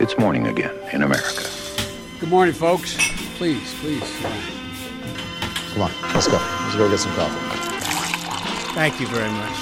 [0.00, 1.42] It's morning again in America.
[2.20, 2.94] Good morning, folks.
[3.36, 4.08] Please, please.
[5.72, 6.38] Come on, let's go.
[6.38, 7.40] Let's go get some coffee.
[8.74, 9.58] Thank you very much.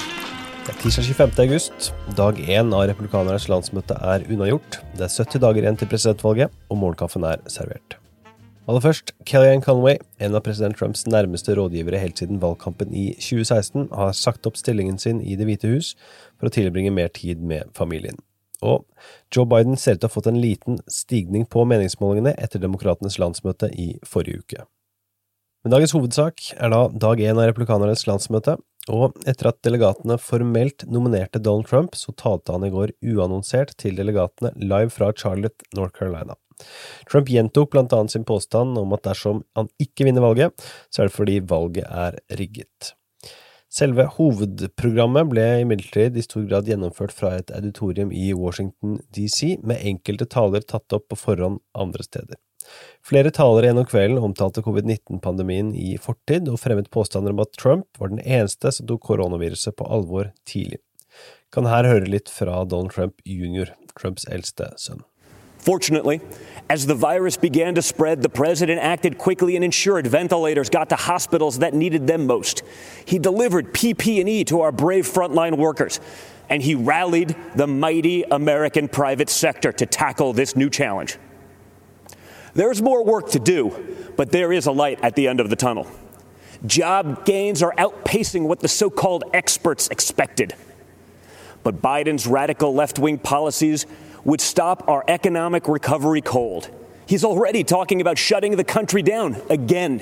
[0.65, 1.39] Det er tirsdag 25.
[1.39, 1.93] august.
[2.17, 4.77] Dag én av republikanernes landsmøte er unnagjort.
[4.93, 7.97] Det er 70 dager igjen til presidentvalget, og morgenkaffen er servert.
[8.69, 13.89] Aller først, Kellyanne Conway, en av president Trumps nærmeste rådgivere helt siden valgkampen i 2016,
[13.89, 15.95] har sagt opp stillingen sin i Det hvite hus
[16.37, 18.21] for å tilbringe mer tid med familien.
[18.65, 18.87] Og
[19.33, 23.19] Joe Biden ser ut til å ha fått en liten stigning på meningsmålingene etter demokratenes
[23.21, 24.65] landsmøte i forrige uke.
[25.65, 28.57] Men dagens hovedsak er da dag én av republikanernes landsmøte,
[28.87, 33.97] og etter at delegatene formelt nominerte Donald Trump, så talte han i går uannonsert til
[33.99, 36.37] delegatene live fra Charlotte, North Carolina.
[37.11, 40.55] Trump gjentok blant annet sin påstand om at dersom han ikke vinner valget,
[40.89, 42.93] så er det fordi valget er rigget.
[43.67, 49.83] Selve hovedprogrammet ble imidlertid i stor grad gjennomført fra et auditorium i Washington DC, med
[49.83, 52.39] enkelte taler tatt opp på forhånd andre steder.
[53.05, 58.11] Flere talere gjennom kvelden omtalte covid-19-pandemien i fortid, og fremmet påstander om at Trump var
[58.11, 60.79] den eneste som tok koronaviruset på alvor tidlig.
[61.51, 65.03] Kan her høre litt fra Donald Trump jr., Trumps eldste sønn.
[65.67, 66.21] Fortunately,
[66.69, 70.95] as the virus began to spread, the president acted quickly and ensured ventilators got to
[70.95, 72.63] hospitals that needed them most.
[73.03, 75.99] He delivered PPE to our brave frontline workers,
[76.47, 81.17] and he rallied the mighty American private sector to tackle this new challenge.
[82.53, 85.57] There's more work to do, but there is a light at the end of the
[85.57, 85.85] tunnel.
[86.65, 90.53] Job gains are outpacing what the so called experts expected.
[91.63, 93.85] But Biden's radical left wing policies
[94.25, 96.69] would stop our economic recovery cold.
[97.07, 100.01] He's already talking about shutting the country down again.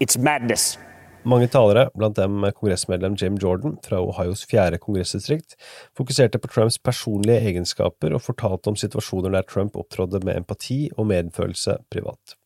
[0.00, 0.78] It's madness.
[1.26, 5.56] Mange talere, blant dem kongressmedlem Jim Jordan fra Ohios fjerde kongressdistrikt,
[5.98, 11.08] fokuserte på Trumps personlige egenskaper og fortalte om situasjoner der Trump opptrådde med empati og
[11.10, 12.36] medfølelse privat.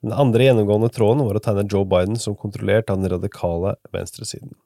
[0.00, 4.56] Den andre gjennomgående tråden var å tegne Joe Biden som kontrollert av den radikale venstresiden.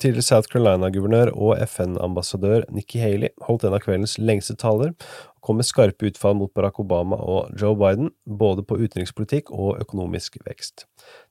[0.00, 4.94] Tidligere South Carolina-guvernør og FN-ambassadør Nikki Haley holdt en av kveldens lengste taler
[5.36, 9.78] og kom med skarpe utfall mot Barack Obama og Joe Biden, både på utenrikspolitikk og
[9.84, 10.86] økonomisk vekst.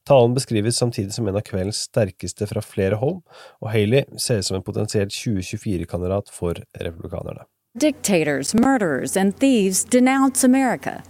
[0.08, 3.20] Talen beskrives samtidig som en av kveldens sterkeste fra flere hold,
[3.60, 7.48] og Haley ser ut som en potensielt 2024-kandidat for republikanerne.
[7.76, 11.02] Dictators, murderers, and thieves denounce America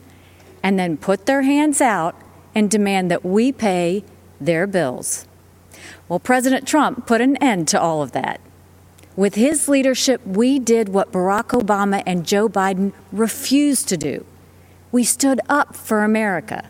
[0.64, 2.16] and then put their hands out
[2.56, 4.04] and demand that we pay
[4.40, 5.28] their bills.
[6.14, 8.40] Well, President Trump put an end to all of that.
[9.16, 14.24] With his leadership, we did what Barack Obama and Joe Biden refused to do.
[14.92, 16.70] We stood up for America,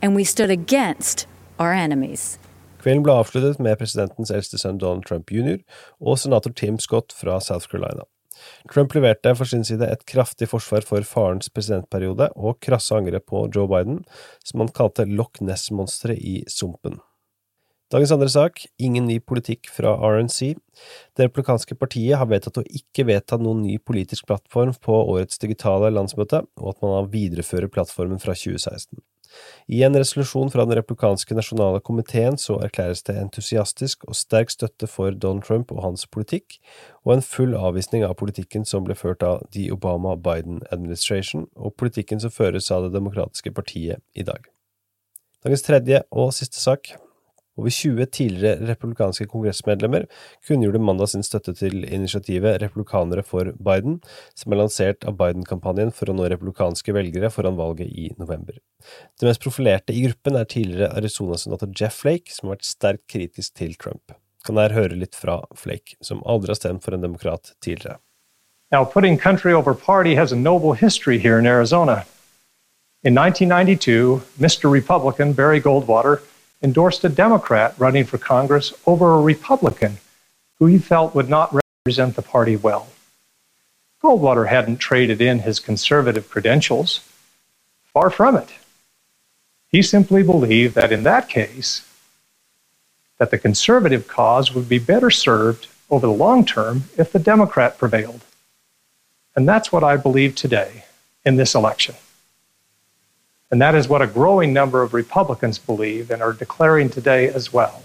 [0.00, 1.26] and we stood against
[1.58, 2.38] our enemies.
[2.78, 5.56] Kvelden ble avsluttet med presidentens eldste sønn Donald Trump jr.
[5.98, 8.06] og senator Tim Scott fra South Carolina.
[8.70, 13.42] Trump leverte for sin side et kraftig forsvar for farens presidentperiode og krasse angrep på
[13.50, 14.04] Joe Biden,
[14.44, 17.00] som han kalte Loch Ness-monsteret i sumpen.
[17.92, 20.54] Dagens andre sak, ingen ny politikk fra RNC.
[21.14, 25.92] Det republikanske partiet har vedtatt å ikke vedta noen ny politisk plattform på årets digitale
[25.92, 29.02] landsmøte, og at man viderefører plattformen fra 2016.
[29.68, 34.88] I en resolusjon fra den republikanske nasjonale komiteen så erklæres det entusiastisk og sterk støtte
[34.88, 36.58] for Donald Trump og hans politikk,
[37.04, 42.22] og en full avvisning av politikken som ble ført av The Obama-Biden Administration, og politikken
[42.22, 44.46] som føres av Det demokratiske partiet i dag.
[45.44, 46.94] Dagens tredje og siste sak.
[47.54, 50.08] Over 20 tidligere republikanske kongressmedlemmer
[50.46, 54.00] kunngjorde mandag sin støtte til initiativet Republikanere for Biden,
[54.34, 58.58] som er lansert av Biden-kampanjen for å nå republikanske velgere foran valget i november.
[59.20, 63.54] Det mest profilerte i gruppen er tidligere Arizona-senator Jeff Flake, som har vært sterkt kritisk
[63.54, 64.18] til Trump.
[64.44, 68.00] Kan her høre litt fra Flake, som aldri har stemt for en demokrat tidligere.
[68.72, 72.02] Now, putting country over party has a noble history here in Arizona.
[73.04, 74.68] In 1992, Mr.
[74.72, 76.18] Republican Barry Goldwater
[76.64, 79.98] endorsed a Democrat running for Congress over a Republican
[80.58, 82.88] who he felt would not represent the party well.
[84.02, 87.06] Goldwater hadn't traded in his conservative credentials.
[87.92, 88.48] Far from it.
[89.68, 91.86] He simply believed that in that case,
[93.18, 97.76] that the conservative cause would be better served over the long term if the Democrat
[97.76, 98.22] prevailed.
[99.36, 100.84] And that's what I believe today
[101.24, 101.94] in this election.
[103.50, 107.52] And that is what a growing number of Republicans believe and are declaring today as
[107.52, 107.82] well.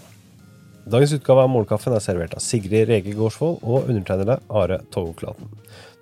[0.90, 5.52] Dagens utgave av Målkaffen er servert av Sigrid Rege Gårdsvold og undertegnede Are Togoklaten.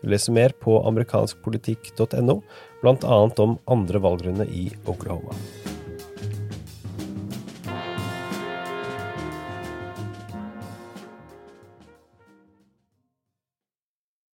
[0.01, 2.41] Du leser mer på amerikanskpolitikk.no,
[2.81, 3.19] bl.a.
[3.43, 5.35] om andre valgrunde i Oklahoma.